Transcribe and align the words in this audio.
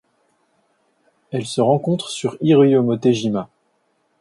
Elle 1.29 1.45
se 1.45 1.61
rencontre 1.61 2.09
sur 2.09 2.35
Iriomote-jima. 2.41 3.51